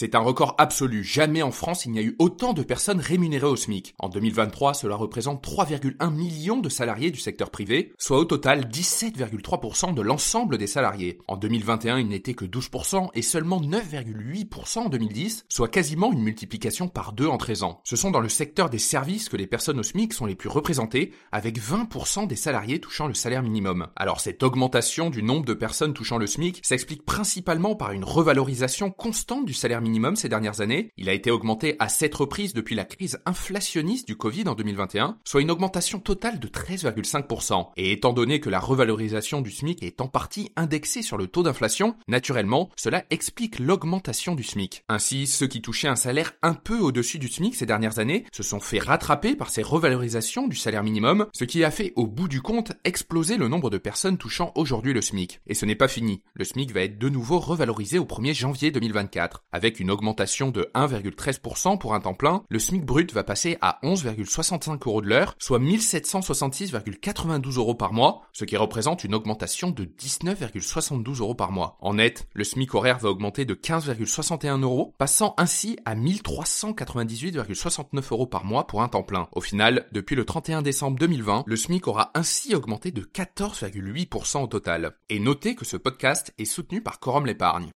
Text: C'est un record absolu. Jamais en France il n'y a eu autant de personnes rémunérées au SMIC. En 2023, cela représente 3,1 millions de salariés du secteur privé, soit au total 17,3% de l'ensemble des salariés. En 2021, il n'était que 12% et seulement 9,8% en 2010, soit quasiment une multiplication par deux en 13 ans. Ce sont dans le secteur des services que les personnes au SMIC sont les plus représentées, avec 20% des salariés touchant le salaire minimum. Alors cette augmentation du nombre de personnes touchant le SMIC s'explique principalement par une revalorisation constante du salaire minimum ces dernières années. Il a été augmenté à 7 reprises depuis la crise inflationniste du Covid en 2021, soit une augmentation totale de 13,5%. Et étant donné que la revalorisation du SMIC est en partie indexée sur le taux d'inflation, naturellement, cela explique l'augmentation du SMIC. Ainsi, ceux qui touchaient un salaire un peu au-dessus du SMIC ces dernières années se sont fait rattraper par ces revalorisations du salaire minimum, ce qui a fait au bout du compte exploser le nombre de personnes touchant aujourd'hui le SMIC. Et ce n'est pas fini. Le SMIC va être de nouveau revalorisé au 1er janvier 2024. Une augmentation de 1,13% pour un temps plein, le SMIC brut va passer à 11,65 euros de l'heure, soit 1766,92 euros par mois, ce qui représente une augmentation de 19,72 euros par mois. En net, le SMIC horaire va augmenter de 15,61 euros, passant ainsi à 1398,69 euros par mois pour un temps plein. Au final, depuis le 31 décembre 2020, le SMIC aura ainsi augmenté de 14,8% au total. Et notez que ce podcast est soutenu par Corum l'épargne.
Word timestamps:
C'est 0.00 0.14
un 0.14 0.20
record 0.20 0.54
absolu. 0.58 1.02
Jamais 1.02 1.42
en 1.42 1.50
France 1.50 1.84
il 1.84 1.90
n'y 1.90 1.98
a 1.98 2.02
eu 2.02 2.14
autant 2.20 2.52
de 2.52 2.62
personnes 2.62 3.00
rémunérées 3.00 3.48
au 3.48 3.56
SMIC. 3.56 3.96
En 3.98 4.08
2023, 4.08 4.72
cela 4.74 4.94
représente 4.94 5.44
3,1 5.44 6.14
millions 6.14 6.60
de 6.60 6.68
salariés 6.68 7.10
du 7.10 7.18
secteur 7.18 7.50
privé, 7.50 7.92
soit 7.98 8.20
au 8.20 8.24
total 8.24 8.68
17,3% 8.68 9.94
de 9.94 10.00
l'ensemble 10.00 10.56
des 10.56 10.68
salariés. 10.68 11.18
En 11.26 11.36
2021, 11.36 11.98
il 11.98 12.06
n'était 12.06 12.34
que 12.34 12.44
12% 12.44 13.08
et 13.12 13.22
seulement 13.22 13.60
9,8% 13.60 14.78
en 14.78 14.88
2010, 14.88 15.46
soit 15.48 15.66
quasiment 15.66 16.12
une 16.12 16.22
multiplication 16.22 16.86
par 16.86 17.12
deux 17.12 17.26
en 17.26 17.36
13 17.36 17.64
ans. 17.64 17.80
Ce 17.82 17.96
sont 17.96 18.12
dans 18.12 18.20
le 18.20 18.28
secteur 18.28 18.70
des 18.70 18.78
services 18.78 19.28
que 19.28 19.36
les 19.36 19.48
personnes 19.48 19.80
au 19.80 19.82
SMIC 19.82 20.12
sont 20.12 20.26
les 20.26 20.36
plus 20.36 20.48
représentées, 20.48 21.10
avec 21.32 21.58
20% 21.58 22.28
des 22.28 22.36
salariés 22.36 22.78
touchant 22.78 23.08
le 23.08 23.14
salaire 23.14 23.42
minimum. 23.42 23.88
Alors 23.96 24.20
cette 24.20 24.44
augmentation 24.44 25.10
du 25.10 25.24
nombre 25.24 25.44
de 25.44 25.54
personnes 25.54 25.92
touchant 25.92 26.18
le 26.18 26.28
SMIC 26.28 26.60
s'explique 26.62 27.04
principalement 27.04 27.74
par 27.74 27.90
une 27.90 28.04
revalorisation 28.04 28.92
constante 28.92 29.44
du 29.44 29.54
salaire 29.54 29.80
minimum 29.80 29.87
ces 30.16 30.28
dernières 30.28 30.60
années. 30.60 30.90
Il 30.96 31.08
a 31.08 31.12
été 31.12 31.30
augmenté 31.30 31.76
à 31.78 31.88
7 31.88 32.14
reprises 32.14 32.54
depuis 32.54 32.74
la 32.74 32.84
crise 32.84 33.18
inflationniste 33.26 34.06
du 34.06 34.16
Covid 34.16 34.48
en 34.48 34.54
2021, 34.54 35.18
soit 35.24 35.40
une 35.40 35.50
augmentation 35.50 35.98
totale 35.98 36.38
de 36.38 36.48
13,5%. 36.48 37.68
Et 37.76 37.92
étant 37.92 38.12
donné 38.12 38.40
que 38.40 38.50
la 38.50 38.60
revalorisation 38.60 39.40
du 39.40 39.50
SMIC 39.50 39.82
est 39.82 40.00
en 40.00 40.08
partie 40.08 40.52
indexée 40.56 41.02
sur 41.02 41.18
le 41.18 41.26
taux 41.26 41.42
d'inflation, 41.42 41.96
naturellement, 42.06 42.70
cela 42.76 43.04
explique 43.10 43.58
l'augmentation 43.58 44.34
du 44.34 44.42
SMIC. 44.42 44.84
Ainsi, 44.88 45.26
ceux 45.26 45.46
qui 45.46 45.62
touchaient 45.62 45.88
un 45.88 45.96
salaire 45.96 46.32
un 46.42 46.54
peu 46.54 46.78
au-dessus 46.78 47.18
du 47.18 47.28
SMIC 47.28 47.54
ces 47.54 47.66
dernières 47.66 47.98
années 47.98 48.24
se 48.32 48.42
sont 48.42 48.60
fait 48.60 48.78
rattraper 48.78 49.34
par 49.34 49.50
ces 49.50 49.62
revalorisations 49.62 50.48
du 50.48 50.56
salaire 50.56 50.82
minimum, 50.82 51.26
ce 51.32 51.44
qui 51.44 51.64
a 51.64 51.70
fait 51.70 51.92
au 51.96 52.06
bout 52.06 52.28
du 52.28 52.40
compte 52.40 52.72
exploser 52.84 53.36
le 53.36 53.48
nombre 53.48 53.70
de 53.70 53.78
personnes 53.78 54.18
touchant 54.18 54.52
aujourd'hui 54.54 54.92
le 54.92 55.02
SMIC. 55.02 55.40
Et 55.46 55.54
ce 55.54 55.66
n'est 55.66 55.74
pas 55.74 55.88
fini. 55.88 56.22
Le 56.34 56.44
SMIC 56.44 56.72
va 56.72 56.82
être 56.82 56.98
de 56.98 57.08
nouveau 57.08 57.38
revalorisé 57.38 57.98
au 57.98 58.04
1er 58.04 58.34
janvier 58.34 58.70
2024. 58.70 59.44
Une 59.78 59.92
augmentation 59.92 60.50
de 60.50 60.68
1,13% 60.74 61.78
pour 61.78 61.94
un 61.94 62.00
temps 62.00 62.14
plein, 62.14 62.42
le 62.48 62.58
SMIC 62.58 62.84
brut 62.84 63.12
va 63.12 63.22
passer 63.22 63.56
à 63.60 63.78
11,65 63.84 64.80
euros 64.86 65.00
de 65.00 65.06
l'heure, 65.06 65.36
soit 65.38 65.60
1766,92 65.60 67.58
euros 67.58 67.76
par 67.76 67.92
mois, 67.92 68.22
ce 68.32 68.44
qui 68.44 68.56
représente 68.56 69.04
une 69.04 69.14
augmentation 69.14 69.70
de 69.70 69.84
19,72 69.84 71.20
euros 71.20 71.34
par 71.34 71.52
mois. 71.52 71.76
En 71.80 71.94
net, 71.94 72.26
le 72.34 72.42
SMIC 72.42 72.74
horaire 72.74 72.98
va 72.98 73.10
augmenter 73.10 73.44
de 73.44 73.54
15,61 73.54 74.62
euros, 74.62 74.94
passant 74.98 75.34
ainsi 75.36 75.78
à 75.84 75.94
1398,69 75.94 78.12
euros 78.12 78.26
par 78.26 78.44
mois 78.44 78.66
pour 78.66 78.82
un 78.82 78.88
temps 78.88 79.04
plein. 79.04 79.28
Au 79.32 79.40
final, 79.40 79.86
depuis 79.92 80.16
le 80.16 80.24
31 80.24 80.62
décembre 80.62 80.98
2020, 80.98 81.44
le 81.46 81.56
SMIC 81.56 81.86
aura 81.86 82.10
ainsi 82.14 82.54
augmenté 82.54 82.90
de 82.90 83.02
14,8% 83.02 84.42
au 84.42 84.48
total. 84.48 84.96
Et 85.08 85.20
notez 85.20 85.54
que 85.54 85.64
ce 85.64 85.76
podcast 85.76 86.34
est 86.38 86.46
soutenu 86.46 86.82
par 86.82 86.98
Corum 86.98 87.26
l'épargne. 87.26 87.66